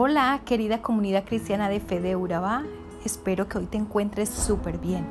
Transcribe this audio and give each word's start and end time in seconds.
Hola, 0.00 0.42
querida 0.44 0.80
comunidad 0.80 1.24
cristiana 1.24 1.68
de 1.68 1.80
fe 1.80 2.00
de 2.00 2.14
Urabá. 2.14 2.62
Espero 3.04 3.48
que 3.48 3.58
hoy 3.58 3.66
te 3.66 3.78
encuentres 3.78 4.28
súper 4.28 4.78
bien. 4.78 5.04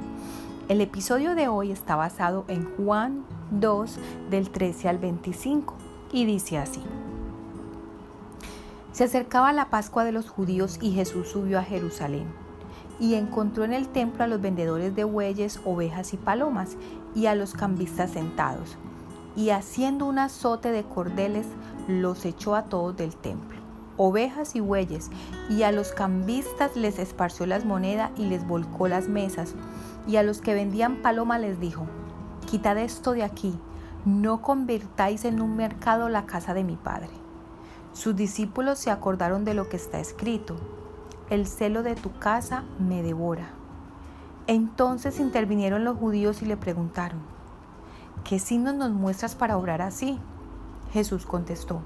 El 0.70 0.80
episodio 0.80 1.36
de 1.36 1.50
hoy 1.50 1.72
está 1.72 1.98
basado 1.98 2.46
en 2.48 2.74
Juan 2.78 3.26
2 3.52 4.00
del 4.30 4.50
13 4.50 4.88
al 4.88 4.98
25 4.98 5.74
y 6.14 6.24
dice 6.24 6.58
así. 6.58 6.82
Se 8.94 9.04
acercaba 9.04 9.52
la 9.52 9.70
Pascua 9.70 10.06
de 10.06 10.14
los 10.14 10.30
judíos 10.30 10.80
y 10.82 10.94
Jesús 10.94 11.28
subió 11.28 11.60
a 11.60 11.64
Jerusalén 11.64 12.28
y 12.98 13.16
encontró 13.16 13.66
en 13.66 13.74
el 13.74 13.90
templo 13.90 14.24
a 14.24 14.28
los 14.28 14.40
vendedores 14.40 14.96
de 14.96 15.04
bueyes, 15.04 15.60
ovejas 15.66 16.14
y 16.14 16.18
palomas 16.18 16.78
y 17.14 17.26
a 17.26 17.36
los 17.36 17.56
cambistas 17.56 18.12
sentados. 18.12 18.78
Y 19.36 19.50
haciendo 19.50 20.06
un 20.06 20.18
azote 20.18 20.72
de 20.72 20.86
cordeles, 20.86 21.46
los 21.90 22.24
echó 22.24 22.56
a 22.56 22.64
todos 22.64 22.96
del 22.96 23.18
templo, 23.18 23.67
ovejas 23.98 24.56
y 24.56 24.60
bueyes, 24.60 25.10
y 25.50 25.64
a 25.64 25.72
los 25.72 25.92
cambistas 25.92 26.76
les 26.76 27.00
esparció 27.00 27.46
las 27.46 27.66
monedas 27.66 28.12
y 28.18 28.26
les 28.26 28.48
volcó 28.48 28.88
las 28.88 29.08
mesas, 29.10 29.56
y 30.08 30.16
a 30.16 30.24
los 30.24 30.40
que 30.40 30.54
vendían 30.54 31.02
paloma 31.02 31.40
les 31.40 31.60
dijo, 31.60 31.86
quitad 32.46 32.78
esto 32.78 33.12
de 33.12 33.24
aquí, 33.24 33.60
no 34.06 34.42
convirtáis 34.42 35.26
en 35.26 35.42
un 35.42 35.58
mercado 35.58 36.08
la 36.08 36.26
casa 36.26 36.54
de 36.54 36.64
mi 36.64 36.78
padre. 36.78 37.10
Sus 37.92 38.16
discípulos 38.16 38.80
se 38.80 38.92
acordaron 38.92 39.44
de 39.44 39.54
lo 39.54 39.68
que 39.68 39.76
está 39.76 40.00
escrito, 40.00 40.56
el 41.30 41.48
celo 41.48 41.84
de 41.84 41.96
tu 41.96 42.18
casa 42.18 42.64
me 42.80 43.04
devora. 43.04 43.50
Entonces 44.46 45.20
intervinieron 45.20 45.84
los 45.84 45.98
judíos 45.98 46.42
y 46.42 46.46
le 46.46 46.56
preguntaron, 46.56 47.20
¿qué 48.24 48.40
signos 48.40 48.76
nos 48.76 48.92
muestras 48.92 49.36
para 49.36 49.58
obrar 49.58 49.82
así? 49.82 50.20
Jesús 50.94 51.26
contestó, 51.26 51.82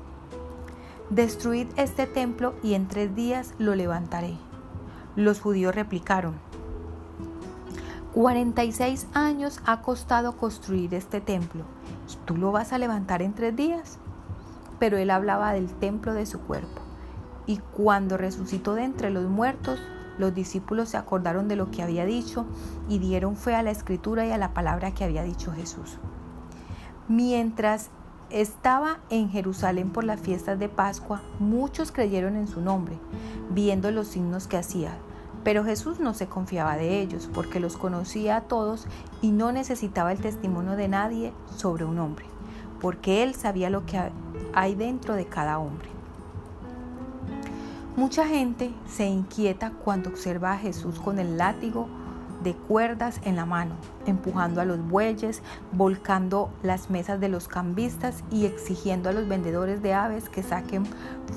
Destruid 1.12 1.68
este 1.76 2.08
templo 2.08 2.54
y 2.64 2.74
en 2.74 2.88
tres 2.88 3.14
días 3.14 3.54
lo 3.58 3.76
levantaré. 3.76 4.38
Los 5.18 5.42
judíos 5.42 5.76
replicaron, 5.76 6.36
46 8.14 9.08
años 9.14 9.60
ha 9.66 9.82
costado 9.82 10.38
construir 10.38 10.94
este 10.94 11.20
templo, 11.20 11.66
¿y 12.10 12.16
tú 12.26 12.38
lo 12.38 12.54
vas 12.54 12.72
a 12.72 12.78
levantar 12.78 13.22
en 13.22 13.34
tres 13.34 13.54
días? 13.54 14.00
Pero 14.80 14.98
él 14.98 15.10
hablaba 15.10 15.52
del 15.52 15.68
templo 15.74 16.14
de 16.14 16.26
su 16.26 16.40
cuerpo. 16.40 16.82
Y 17.46 17.58
cuando 17.58 18.16
resucitó 18.16 18.76
de 18.76 18.86
entre 18.86 19.10
los 19.10 19.26
muertos, 19.26 19.82
los 20.18 20.34
discípulos 20.34 20.88
se 20.88 20.98
acordaron 20.98 21.50
de 21.50 21.58
lo 21.58 21.72
que 21.72 21.84
había 21.84 22.06
dicho 22.06 22.46
y 22.88 23.00
dieron 23.00 23.36
fe 23.36 23.54
a 23.54 23.64
la 23.64 23.72
escritura 23.72 24.26
y 24.26 24.32
a 24.32 24.38
la 24.38 24.54
palabra 24.54 24.94
que 24.94 25.04
había 25.04 25.24
dicho 25.24 25.52
Jesús. 25.52 25.98
Mientras 27.10 27.90
estaba 28.32 29.00
en 29.10 29.30
Jerusalén 29.30 29.92
por 29.92 30.04
las 30.04 30.22
fiestas 30.22 30.58
de 30.60 30.70
Pascua, 30.70 31.22
muchos 31.40 31.92
creyeron 31.92 32.36
en 32.36 32.48
su 32.48 32.62
nombre, 32.62 32.98
viendo 33.50 33.92
los 33.92 34.08
signos 34.08 34.48
que 34.48 34.58
hacía. 34.58 34.98
Pero 35.44 35.64
Jesús 35.64 36.00
no 36.00 36.14
se 36.14 36.28
confiaba 36.28 36.76
de 36.76 37.02
ellos, 37.02 37.30
porque 37.34 37.60
los 37.60 37.78
conocía 37.78 38.38
a 38.38 38.42
todos 38.42 38.88
y 39.22 39.32
no 39.32 39.52
necesitaba 39.52 40.12
el 40.12 40.20
testimonio 40.20 40.76
de 40.76 40.88
nadie 40.88 41.34
sobre 41.56 41.84
un 41.84 42.00
hombre, 42.00 42.26
porque 42.80 43.24
él 43.24 43.36
sabía 43.36 43.70
lo 43.70 43.86
que 43.86 44.00
hay 44.54 44.76
dentro 44.76 45.16
de 45.16 45.26
cada 45.26 45.60
hombre. 45.60 45.90
Mucha 47.96 48.26
gente 48.26 48.72
se 48.88 49.06
inquieta 49.06 49.72
cuando 49.72 50.10
observa 50.10 50.54
a 50.54 50.58
Jesús 50.58 51.00
con 51.00 51.20
el 51.20 51.38
látigo 51.38 51.88
de 52.44 52.54
cuerdas 52.54 53.22
en 53.24 53.36
la 53.36 53.46
mano, 53.46 53.76
empujando 54.06 54.62
a 54.62 54.66
los 54.66 54.80
bueyes, 54.88 55.42
volcando 55.72 56.50
las 56.64 56.90
mesas 56.90 57.20
de 57.20 57.30
los 57.30 57.48
cambistas 57.48 58.24
y 58.32 58.46
exigiendo 58.46 59.10
a 59.10 59.14
los 59.14 59.28
vendedores 59.28 59.82
de 59.82 59.94
aves 59.94 60.30
que 60.30 60.44
saquen 60.44 60.86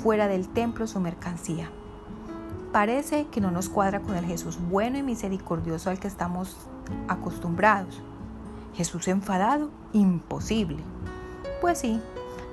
fuera 0.02 0.28
del 0.28 0.48
templo 0.48 0.86
su 0.86 1.00
mercancía. 1.00 1.70
Parece 2.72 3.26
que 3.26 3.40
no 3.40 3.50
nos 3.50 3.68
cuadra 3.68 4.00
con 4.00 4.16
el 4.16 4.24
Jesús 4.24 4.58
bueno 4.58 4.98
y 4.98 5.02
misericordioso 5.02 5.90
al 5.90 6.00
que 6.00 6.08
estamos 6.08 6.56
acostumbrados. 7.08 8.02
Jesús 8.74 9.06
enfadado, 9.08 9.70
imposible. 9.92 10.82
Pues 11.60 11.78
sí, 11.78 12.00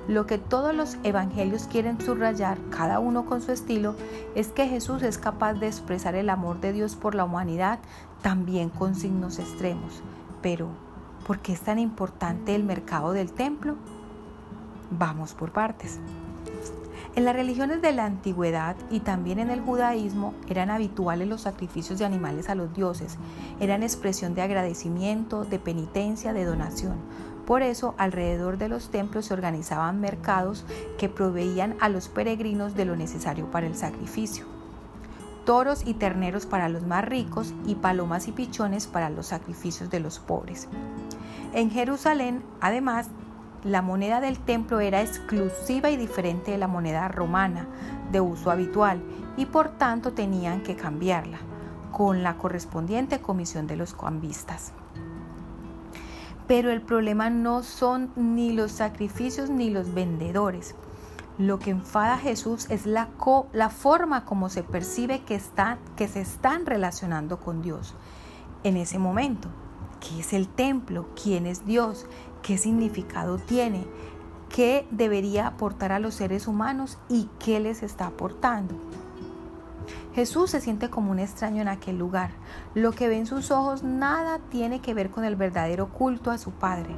lo 0.08 0.26
que 0.26 0.38
todos 0.38 0.74
los 0.74 0.96
evangelios 1.04 1.64
quieren 1.64 2.00
subrayar, 2.00 2.58
cada 2.70 2.98
uno 2.98 3.24
con 3.24 3.40
su 3.40 3.52
estilo, 3.52 3.94
es 4.34 4.48
que 4.48 4.66
Jesús 4.66 5.02
es 5.02 5.18
capaz 5.18 5.54
de 5.54 5.68
expresar 5.68 6.14
el 6.14 6.30
amor 6.30 6.60
de 6.60 6.72
Dios 6.72 6.96
por 6.96 7.14
la 7.14 7.24
humanidad 7.24 7.78
también 8.22 8.68
con 8.70 8.94
signos 8.94 9.38
extremos. 9.38 10.02
Pero, 10.40 10.68
¿por 11.26 11.40
qué 11.40 11.52
es 11.52 11.60
tan 11.60 11.78
importante 11.78 12.54
el 12.54 12.64
mercado 12.64 13.12
del 13.12 13.32
templo? 13.32 13.76
Vamos 14.90 15.34
por 15.34 15.52
partes. 15.52 16.00
En 17.14 17.26
las 17.26 17.36
religiones 17.36 17.82
de 17.82 17.92
la 17.92 18.06
antigüedad 18.06 18.74
y 18.90 19.00
también 19.00 19.38
en 19.38 19.50
el 19.50 19.60
judaísmo 19.60 20.32
eran 20.48 20.70
habituales 20.70 21.28
los 21.28 21.42
sacrificios 21.42 21.98
de 21.98 22.06
animales 22.06 22.48
a 22.48 22.54
los 22.54 22.72
dioses. 22.72 23.18
Eran 23.60 23.82
expresión 23.82 24.34
de 24.34 24.40
agradecimiento, 24.40 25.44
de 25.44 25.58
penitencia, 25.58 26.32
de 26.32 26.46
donación. 26.46 26.96
Por 27.46 27.62
eso, 27.62 27.94
alrededor 27.98 28.56
de 28.56 28.68
los 28.68 28.90
templos 28.90 29.26
se 29.26 29.34
organizaban 29.34 30.00
mercados 30.00 30.64
que 30.98 31.08
proveían 31.08 31.76
a 31.80 31.88
los 31.88 32.08
peregrinos 32.08 32.74
de 32.74 32.84
lo 32.84 32.96
necesario 32.96 33.50
para 33.50 33.66
el 33.66 33.74
sacrificio. 33.74 34.46
Toros 35.44 35.82
y 35.84 35.94
terneros 35.94 36.46
para 36.46 36.68
los 36.68 36.86
más 36.86 37.04
ricos 37.04 37.52
y 37.66 37.74
palomas 37.74 38.28
y 38.28 38.32
pichones 38.32 38.86
para 38.86 39.10
los 39.10 39.26
sacrificios 39.26 39.90
de 39.90 39.98
los 39.98 40.20
pobres. 40.20 40.68
En 41.52 41.70
Jerusalén, 41.70 42.44
además, 42.60 43.08
la 43.64 43.82
moneda 43.82 44.20
del 44.20 44.38
templo 44.38 44.80
era 44.80 45.02
exclusiva 45.02 45.90
y 45.90 45.96
diferente 45.96 46.52
de 46.52 46.58
la 46.58 46.68
moneda 46.68 47.08
romana 47.08 47.66
de 48.10 48.20
uso 48.20 48.50
habitual 48.50 49.02
y 49.36 49.46
por 49.46 49.70
tanto 49.70 50.12
tenían 50.12 50.62
que 50.62 50.76
cambiarla 50.76 51.38
con 51.90 52.22
la 52.22 52.38
correspondiente 52.38 53.20
comisión 53.20 53.66
de 53.66 53.76
los 53.76 53.94
cambistas. 53.94 54.72
Pero 56.52 56.70
el 56.70 56.82
problema 56.82 57.30
no 57.30 57.62
son 57.62 58.12
ni 58.14 58.52
los 58.52 58.72
sacrificios 58.72 59.48
ni 59.48 59.70
los 59.70 59.94
vendedores. 59.94 60.74
Lo 61.38 61.58
que 61.58 61.70
enfada 61.70 62.12
a 62.12 62.18
Jesús 62.18 62.66
es 62.68 62.84
la, 62.84 63.08
la 63.54 63.70
forma 63.70 64.26
como 64.26 64.50
se 64.50 64.62
percibe 64.62 65.22
que, 65.22 65.40
que 65.96 66.08
se 66.08 66.20
están 66.20 66.66
relacionando 66.66 67.40
con 67.40 67.62
Dios 67.62 67.94
en 68.64 68.76
ese 68.76 68.98
momento. 68.98 69.48
¿Qué 69.98 70.20
es 70.20 70.34
el 70.34 70.46
templo? 70.46 71.08
¿Quién 71.22 71.46
es 71.46 71.64
Dios? 71.64 72.04
¿Qué 72.42 72.58
significado 72.58 73.38
tiene? 73.38 73.86
¿Qué 74.50 74.86
debería 74.90 75.46
aportar 75.46 75.90
a 75.90 76.00
los 76.00 76.16
seres 76.16 76.46
humanos 76.46 76.98
y 77.08 77.30
qué 77.38 77.60
les 77.60 77.82
está 77.82 78.08
aportando? 78.08 78.74
Jesús 80.14 80.50
se 80.50 80.60
siente 80.60 80.90
como 80.90 81.10
un 81.10 81.18
extraño 81.18 81.62
en 81.62 81.68
aquel 81.68 81.96
lugar. 81.96 82.32
Lo 82.74 82.92
que 82.92 83.08
ve 83.08 83.16
en 83.16 83.24
sus 83.24 83.50
ojos 83.50 83.82
nada 83.82 84.40
tiene 84.50 84.80
que 84.80 84.92
ver 84.92 85.08
con 85.08 85.24
el 85.24 85.36
verdadero 85.36 85.88
culto 85.88 86.30
a 86.30 86.36
su 86.36 86.50
Padre. 86.50 86.94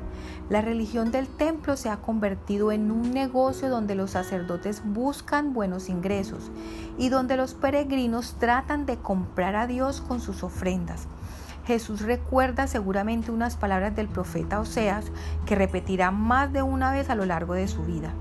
La 0.51 0.63
religión 0.63 1.13
del 1.13 1.29
templo 1.29 1.77
se 1.77 1.91
ha 1.91 1.99
convertido 1.99 2.73
en 2.73 2.91
un 2.91 3.13
negocio 3.13 3.69
donde 3.69 3.95
los 3.95 4.11
sacerdotes 4.11 4.83
buscan 4.85 5.53
buenos 5.53 5.89
ingresos 5.89 6.51
y 6.99 7.09
donde 7.09 7.37
los 7.37 7.55
peregrinos 7.55 8.35
tratan 8.41 8.85
de 8.85 8.97
comprar 8.97 9.55
a 9.55 9.69
Dios 9.69 10.01
con 10.01 10.21
sus 10.21 10.43
ofrendas. 10.43 11.07
Jesús 11.67 12.01
recuerda 12.01 12.67
seguramente 12.67 13.31
unas 13.31 13.57
palabras 13.57 13.95
del 13.95 14.09
profeta 14.09 14.59
Oseas 14.59 15.07
que 15.47 15.55
repetirá 15.55 16.11
más 16.11 16.53
de 16.53 16.63
una 16.63 16.91
vez 16.91 17.11
a 17.11 17.15
lo 17.15 17.25
largo 17.27 17.55
de 17.55 17.69
su 17.69 17.85
vida. 17.85 18.13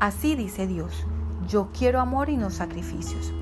Así 0.00 0.34
dice 0.34 0.66
Dios, 0.66 1.06
yo 1.48 1.68
quiero 1.72 2.00
amor 2.00 2.30
y 2.30 2.36
no 2.36 2.50
sacrificios. 2.50 3.32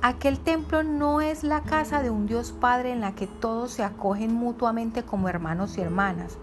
Aquel 0.00 0.38
templo 0.38 0.84
no 0.84 1.20
es 1.20 1.42
la 1.42 1.62
casa 1.62 2.02
de 2.02 2.10
un 2.10 2.28
Dios 2.28 2.52
Padre 2.52 2.92
en 2.92 3.00
la 3.00 3.16
que 3.16 3.26
todos 3.26 3.72
se 3.72 3.82
acogen 3.82 4.32
mutuamente 4.32 5.02
como 5.02 5.28
hermanos 5.28 5.76
y 5.76 5.80
hermanas. 5.80 6.38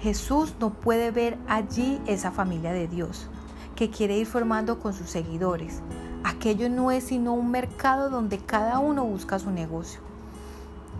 Jesús 0.00 0.54
no 0.60 0.68
puede 0.68 1.10
ver 1.10 1.38
allí 1.48 1.98
esa 2.06 2.30
familia 2.30 2.74
de 2.74 2.88
Dios 2.88 3.28
que 3.74 3.88
quiere 3.88 4.18
ir 4.18 4.26
formando 4.26 4.80
con 4.80 4.92
sus 4.92 5.08
seguidores. 5.08 5.80
Aquello 6.24 6.68
no 6.68 6.90
es 6.90 7.04
sino 7.04 7.32
un 7.32 7.50
mercado 7.50 8.10
donde 8.10 8.36
cada 8.36 8.78
uno 8.80 9.06
busca 9.06 9.38
su 9.38 9.50
negocio. 9.50 10.00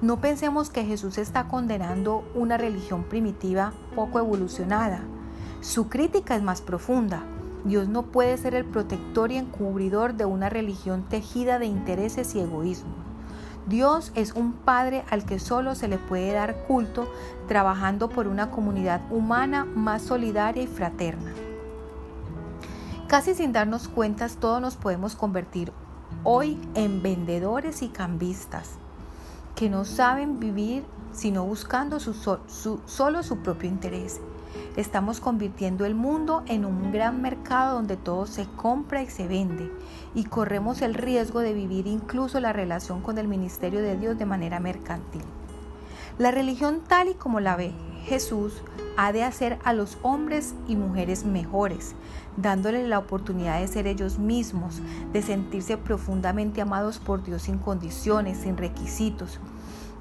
No 0.01 0.23
pensemos 0.23 0.71
que 0.71 0.87
Jesús 0.87 1.19
está 1.19 1.49
condenando 1.49 2.25
una 2.35 2.57
religión 2.57 3.05
primitiva 3.05 3.75
poco 3.95 4.19
evolucionada. 4.19 5.03
Su 5.61 5.91
crítica 5.91 6.35
es 6.35 6.43
más 6.43 6.63
profunda. 6.63 7.23
Dios 7.65 7.89
no 7.89 8.05
puede 8.05 8.37
ser 8.39 8.55
el 8.55 8.65
protector 8.65 9.33
y 9.33 9.37
encubridor 9.37 10.15
de 10.15 10.25
una 10.25 10.49
religión 10.49 11.05
tejida 11.09 11.59
de 11.59 11.67
intereses 11.67 12.35
y 12.35 12.41
egoísmo. 12.41 12.95
Dios 13.67 14.13
es 14.15 14.33
un 14.33 14.53
Padre 14.53 15.05
al 15.11 15.25
que 15.25 15.39
solo 15.39 15.75
se 15.75 15.87
le 15.87 15.99
puede 15.99 16.33
dar 16.33 16.65
culto 16.67 17.07
trabajando 17.47 18.09
por 18.09 18.27
una 18.27 18.51
comunidad 18.51 19.01
humana 19.11 19.65
más 19.65 20.03
solidaria 20.03 20.63
y 20.63 20.67
fraterna. 20.67 21.33
Casi 23.07 23.35
sin 23.35 23.53
darnos 23.53 23.89
cuentas, 23.89 24.37
todos 24.37 24.63
nos 24.63 24.77
podemos 24.77 25.15
convertir 25.15 25.73
hoy 26.25 26.59
en 26.75 27.03
vendedores 27.03 27.83
y 27.83 27.89
cambistas 27.89 28.71
que 29.55 29.69
no 29.69 29.85
saben 29.85 30.41
vivir 30.41 30.85
sino 31.13 31.45
buscando 31.45 31.99
solo 32.01 33.23
su 33.23 33.39
propio 33.39 33.69
interés 33.69 34.21
Estamos 34.77 35.21
convirtiendo 35.21 35.85
el 35.85 35.95
mundo 35.95 36.43
en 36.47 36.65
un 36.65 36.93
gran 36.93 37.21
mercado 37.21 37.75
donde 37.75 37.97
todo 37.97 38.27
se 38.27 38.47
compra 38.57 39.03
y 39.03 39.09
se 39.09 39.27
vende 39.27 39.71
y 40.15 40.25
corremos 40.25 40.83
el 40.83 40.95
riesgo 40.95 41.41
de 41.41 41.53
vivir 41.53 41.87
incluso 41.87 42.41
la 42.41 42.53
relación 42.53 43.03
con 43.03 43.19
el 43.19 43.29
ministerio 43.29 43.83
de 43.83 43.97
Dios 43.97 44.19
de 44.19 44.27
manera 44.27 44.61
mercantil. 44.61 45.23
La 46.19 46.31
religión 46.31 46.83
tal 46.87 47.09
y 47.09 47.15
como 47.15 47.41
la 47.41 47.57
ve 47.57 47.73
Jesús 48.05 48.63
ha 48.97 49.13
de 49.13 49.23
hacer 49.23 49.59
a 49.65 49.73
los 49.73 49.99
hombres 50.03 50.55
y 50.69 50.77
mujeres 50.77 51.25
mejores, 51.25 51.95
dándoles 52.37 52.89
la 52.89 52.99
oportunidad 52.99 53.61
de 53.61 53.69
ser 53.69 53.87
ellos 53.87 54.19
mismos, 54.19 54.81
de 55.13 55.23
sentirse 55.23 55.77
profundamente 55.77 56.61
amados 56.61 56.99
por 56.99 57.23
Dios 57.23 57.43
sin 57.43 57.59
condiciones, 57.59 58.39
sin 58.39 58.57
requisitos. 58.57 59.39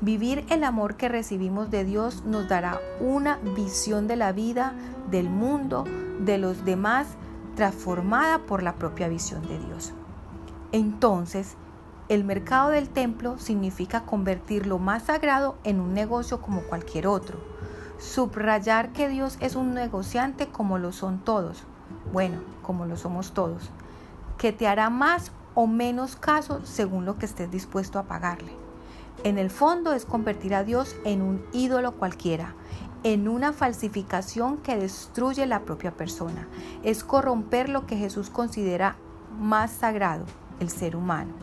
Vivir 0.01 0.45
el 0.49 0.63
amor 0.63 0.95
que 0.95 1.09
recibimos 1.09 1.69
de 1.71 1.83
Dios 1.83 2.23
nos 2.23 2.47
dará 2.47 2.79
una 3.01 3.37
visión 3.55 4.07
de 4.07 4.15
la 4.15 4.31
vida, 4.31 4.73
del 5.11 5.29
mundo, 5.29 5.83
de 6.21 6.37
los 6.37 6.63
demás, 6.63 7.07
transformada 7.55 8.39
por 8.39 8.63
la 8.63 8.75
propia 8.75 9.09
visión 9.09 9.45
de 9.45 9.59
Dios. 9.59 9.91
Entonces, 10.71 11.57
el 12.07 12.23
mercado 12.23 12.69
del 12.69 12.87
templo 12.87 13.37
significa 13.39 14.05
convertir 14.05 14.67
lo 14.67 14.79
más 14.79 15.03
sagrado 15.03 15.57
en 15.65 15.81
un 15.81 15.93
negocio 15.93 16.41
como 16.41 16.61
cualquier 16.61 17.05
otro. 17.05 17.37
Subrayar 17.97 18.93
que 18.93 19.09
Dios 19.09 19.37
es 19.41 19.57
un 19.57 19.73
negociante 19.73 20.47
como 20.47 20.77
lo 20.77 20.93
son 20.93 21.19
todos. 21.19 21.65
Bueno, 22.13 22.39
como 22.61 22.85
lo 22.85 22.95
somos 22.95 23.33
todos. 23.33 23.69
Que 24.37 24.53
te 24.53 24.65
hará 24.65 24.89
más 24.89 25.33
o 25.55 25.67
menos 25.67 26.15
caso 26.15 26.65
según 26.65 27.03
lo 27.03 27.17
que 27.17 27.25
estés 27.25 27.51
dispuesto 27.51 27.99
a 27.99 28.03
pagarle. 28.03 28.58
En 29.25 29.37
el 29.37 29.49
fondo 29.49 29.91
es 29.91 30.05
convertir 30.05 30.55
a 30.55 30.63
Dios 30.63 30.95
en 31.03 31.21
un 31.21 31.43
ídolo 31.51 31.91
cualquiera, 31.91 32.55
en 33.03 33.27
una 33.27 33.51
falsificación 33.51 34.57
que 34.57 34.77
destruye 34.77 35.45
la 35.45 35.65
propia 35.65 35.91
persona. 35.91 36.47
Es 36.83 37.03
corromper 37.03 37.67
lo 37.67 37.85
que 37.85 37.97
Jesús 37.97 38.29
considera 38.29 38.95
más 39.37 39.71
sagrado, 39.71 40.23
el 40.61 40.69
ser 40.69 40.95
humano. 40.95 41.33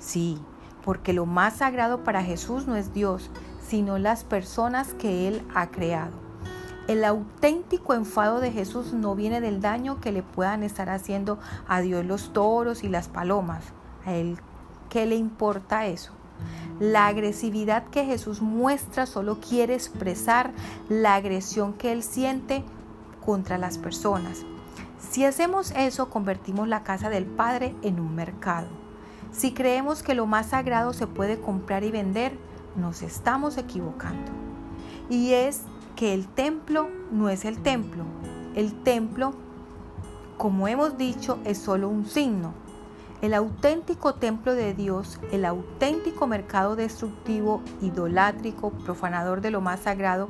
Sí, 0.00 0.40
porque 0.84 1.12
lo 1.12 1.24
más 1.24 1.58
sagrado 1.58 2.02
para 2.02 2.24
Jesús 2.24 2.66
no 2.66 2.74
es 2.74 2.92
Dios, 2.92 3.30
sino 3.64 3.98
las 3.98 4.24
personas 4.24 4.92
que 4.94 5.28
Él 5.28 5.46
ha 5.54 5.68
creado. 5.68 6.24
El 6.88 7.04
auténtico 7.04 7.94
enfado 7.94 8.40
de 8.40 8.50
Jesús 8.50 8.92
no 8.92 9.14
viene 9.14 9.40
del 9.40 9.60
daño 9.60 10.00
que 10.00 10.10
le 10.10 10.24
puedan 10.24 10.64
estar 10.64 10.90
haciendo 10.90 11.38
a 11.68 11.80
Dios 11.80 12.04
los 12.04 12.32
toros 12.32 12.82
y 12.82 12.88
las 12.88 13.06
palomas. 13.06 13.64
A 14.04 14.14
Él, 14.14 14.36
¿qué 14.90 15.06
le 15.06 15.14
importa 15.14 15.86
eso? 15.86 16.12
La 16.80 17.06
agresividad 17.06 17.84
que 17.84 18.04
Jesús 18.04 18.42
muestra 18.42 19.06
solo 19.06 19.38
quiere 19.40 19.74
expresar 19.74 20.52
la 20.88 21.14
agresión 21.14 21.72
que 21.72 21.92
Él 21.92 22.02
siente 22.02 22.64
contra 23.24 23.58
las 23.58 23.78
personas. 23.78 24.44
Si 24.98 25.24
hacemos 25.24 25.70
eso, 25.76 26.10
convertimos 26.10 26.66
la 26.66 26.82
casa 26.82 27.10
del 27.10 27.26
Padre 27.26 27.74
en 27.82 28.00
un 28.00 28.14
mercado. 28.16 28.66
Si 29.30 29.52
creemos 29.52 30.02
que 30.02 30.14
lo 30.14 30.26
más 30.26 30.46
sagrado 30.46 30.92
se 30.92 31.06
puede 31.06 31.40
comprar 31.40 31.84
y 31.84 31.92
vender, 31.92 32.36
nos 32.76 33.02
estamos 33.02 33.56
equivocando. 33.56 34.32
Y 35.08 35.32
es 35.32 35.62
que 35.94 36.14
el 36.14 36.26
templo 36.26 36.88
no 37.12 37.28
es 37.28 37.44
el 37.44 37.62
templo. 37.62 38.04
El 38.54 38.72
templo, 38.82 39.32
como 40.36 40.66
hemos 40.66 40.98
dicho, 40.98 41.38
es 41.44 41.58
solo 41.58 41.88
un 41.88 42.06
signo. 42.06 42.52
El 43.24 43.32
auténtico 43.32 44.12
templo 44.16 44.52
de 44.52 44.74
Dios, 44.74 45.18
el 45.32 45.46
auténtico 45.46 46.26
mercado 46.26 46.76
destructivo, 46.76 47.62
idolátrico, 47.80 48.68
profanador 48.68 49.40
de 49.40 49.50
lo 49.50 49.62
más 49.62 49.80
sagrado, 49.80 50.28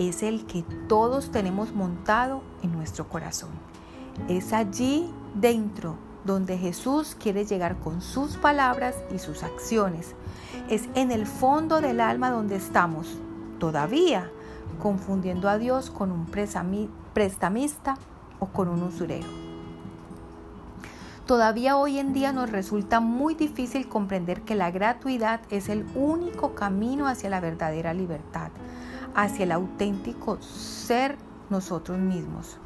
es 0.00 0.24
el 0.24 0.44
que 0.44 0.64
todos 0.88 1.30
tenemos 1.30 1.72
montado 1.72 2.42
en 2.64 2.72
nuestro 2.72 3.08
corazón. 3.08 3.50
Es 4.26 4.52
allí 4.52 5.08
dentro 5.36 5.94
donde 6.24 6.58
Jesús 6.58 7.14
quiere 7.16 7.44
llegar 7.44 7.78
con 7.78 8.02
sus 8.02 8.36
palabras 8.36 8.96
y 9.14 9.20
sus 9.20 9.44
acciones. 9.44 10.16
Es 10.68 10.88
en 10.96 11.12
el 11.12 11.26
fondo 11.26 11.80
del 11.80 12.00
alma 12.00 12.32
donde 12.32 12.56
estamos, 12.56 13.16
todavía, 13.60 14.28
confundiendo 14.82 15.48
a 15.48 15.56
Dios 15.56 15.88
con 15.88 16.10
un 16.10 16.26
prestamista 16.26 17.96
o 18.40 18.46
con 18.46 18.66
un 18.66 18.82
usurero. 18.82 19.43
Todavía 21.26 21.78
hoy 21.78 21.98
en 21.98 22.12
día 22.12 22.32
nos 22.34 22.50
resulta 22.50 23.00
muy 23.00 23.34
difícil 23.34 23.88
comprender 23.88 24.42
que 24.42 24.54
la 24.54 24.70
gratuidad 24.70 25.40
es 25.48 25.70
el 25.70 25.86
único 25.94 26.54
camino 26.54 27.06
hacia 27.06 27.30
la 27.30 27.40
verdadera 27.40 27.94
libertad, 27.94 28.50
hacia 29.14 29.44
el 29.44 29.52
auténtico 29.52 30.36
ser 30.42 31.16
nosotros 31.48 31.98
mismos. 31.98 32.58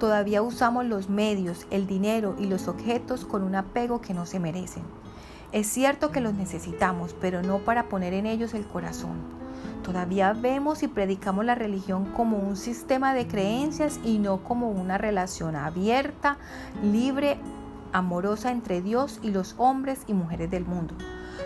Todavía 0.00 0.42
usamos 0.42 0.86
los 0.86 1.08
medios, 1.08 1.68
el 1.70 1.86
dinero 1.86 2.34
y 2.36 2.46
los 2.46 2.66
objetos 2.66 3.24
con 3.24 3.44
un 3.44 3.54
apego 3.54 4.00
que 4.00 4.12
no 4.12 4.26
se 4.26 4.40
merecen. 4.40 4.82
Es 5.52 5.68
cierto 5.68 6.10
que 6.10 6.20
los 6.20 6.34
necesitamos, 6.34 7.14
pero 7.20 7.42
no 7.42 7.58
para 7.58 7.88
poner 7.88 8.12
en 8.12 8.26
ellos 8.26 8.54
el 8.54 8.66
corazón. 8.66 9.45
Todavía 9.82 10.32
vemos 10.32 10.82
y 10.82 10.88
predicamos 10.88 11.44
la 11.44 11.54
religión 11.54 12.06
como 12.12 12.38
un 12.38 12.56
sistema 12.56 13.14
de 13.14 13.26
creencias 13.26 14.00
y 14.04 14.18
no 14.18 14.42
como 14.42 14.70
una 14.70 14.98
relación 14.98 15.56
abierta, 15.56 16.38
libre, 16.82 17.38
amorosa 17.92 18.50
entre 18.50 18.82
Dios 18.82 19.20
y 19.22 19.30
los 19.30 19.54
hombres 19.58 20.00
y 20.06 20.12
mujeres 20.12 20.50
del 20.50 20.64
mundo. 20.64 20.94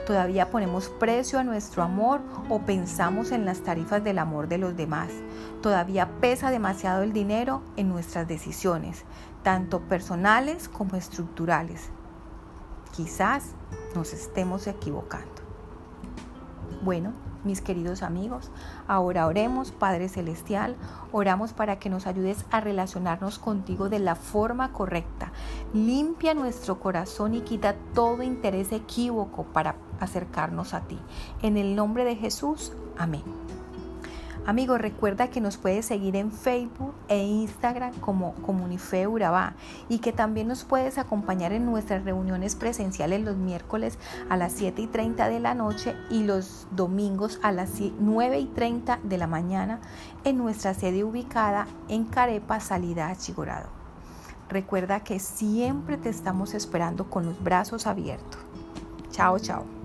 Todavía 0.07 0.51
ponemos 0.51 0.89
precio 0.89 1.39
a 1.39 1.45
nuestro 1.45 1.83
amor 1.83 2.21
o 2.49 2.61
pensamos 2.61 3.33
en 3.33 3.45
las 3.45 3.61
tarifas 3.61 4.03
del 4.03 4.19
amor 4.19 4.49
de 4.49 4.59
los 4.59 4.77
demás. 4.77 5.11
Todavía 5.63 6.09
pesa 6.21 6.51
demasiado 6.51 7.03
el 7.03 7.13
dinero 7.13 7.63
en 7.77 7.89
nuestras 7.89 8.27
decisiones, 8.27 9.05
tanto 9.43 9.81
personales 9.81 10.69
como 10.69 10.97
estructurales. 10.97 11.91
Quizás 12.93 13.55
nos 13.95 14.13
estemos 14.13 14.67
equivocando. 14.67 15.40
Bueno, 16.83 17.13
mis 17.45 17.61
queridos 17.61 18.03
amigos, 18.03 18.51
ahora 18.87 19.27
oremos, 19.27 19.71
Padre 19.71 20.09
Celestial, 20.09 20.77
oramos 21.13 21.53
para 21.53 21.79
que 21.79 21.91
nos 21.91 22.07
ayudes 22.07 22.45
a 22.51 22.61
relacionarnos 22.61 23.39
contigo 23.39 23.89
de 23.89 23.99
la 23.99 24.15
forma 24.15 24.73
correcta. 24.73 25.33
Limpia 25.73 26.35
nuestro 26.35 26.81
corazón 26.81 27.35
y 27.35 27.41
quita 27.41 27.77
todo 27.95 28.23
interés 28.23 28.73
equívoco 28.73 29.45
para 29.45 29.77
acercarnos 30.01 30.75
a 30.75 30.83
ti. 30.83 30.99
En 31.43 31.57
el 31.57 31.77
nombre 31.77 32.05
de 32.05 32.17
Jesús, 32.17 32.73
amén. 32.99 33.23
Amigo, 34.51 34.79
recuerda 34.79 35.31
que 35.31 35.41
nos 35.41 35.59
puedes 35.59 35.87
seguir 35.87 36.17
en 36.17 36.33
Facebook 36.33 36.93
e 37.07 37.23
Instagram 37.23 37.95
como 38.01 38.35
Comunife 38.43 39.07
Urabá 39.07 39.55
y 39.89 39.99
que 39.99 40.13
también 40.13 40.49
nos 40.49 40.65
puedes 40.65 40.99
acompañar 40.99 41.53
en 41.53 41.67
nuestras 41.67 42.05
reuniones 42.05 42.57
presenciales 42.57 43.21
los 43.21 43.37
miércoles 43.37 43.97
a 44.29 44.37
las 44.37 44.53
7 44.55 44.83
y 44.83 44.87
30 44.89 45.29
de 45.29 45.39
la 45.39 45.55
noche 45.55 45.95
y 46.11 46.25
los 46.25 46.67
domingos 46.73 47.39
a 47.45 47.53
las 47.53 47.75
9 47.81 48.41
y 48.41 48.47
30 48.47 48.99
de 49.05 49.19
la 49.19 49.29
mañana 49.29 49.79
en 50.25 50.39
nuestra 50.39 50.75
sede 50.75 51.05
ubicada 51.05 51.69
en 51.89 52.05
Carepa, 52.07 52.59
salida 52.59 53.09
a 53.09 53.17
Chigorado. 53.17 53.69
Recuerda 54.49 55.05
que 55.05 55.21
siempre 55.21 55.97
te 55.97 56.09
estamos 56.09 56.55
esperando 56.55 57.09
con 57.09 57.25
los 57.25 57.41
brazos 57.41 57.87
abiertos. 57.87 58.41
Chao, 59.13 59.39
chao. 59.39 59.80